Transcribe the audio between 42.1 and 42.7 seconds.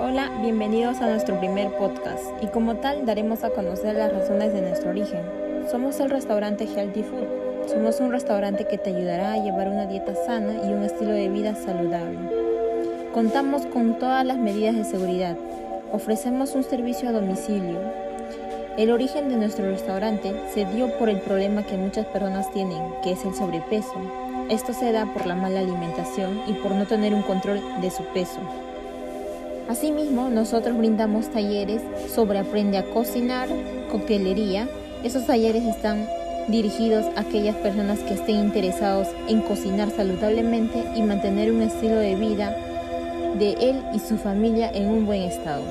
vida